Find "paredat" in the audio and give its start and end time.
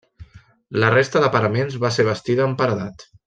2.63-3.07